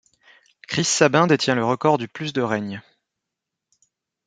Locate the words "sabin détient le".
0.85-1.63